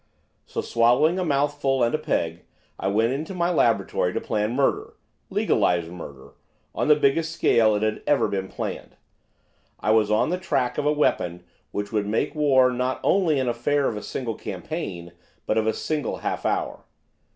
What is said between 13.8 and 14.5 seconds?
of a single